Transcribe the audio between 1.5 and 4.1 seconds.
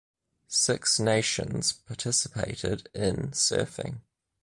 participated in surfing.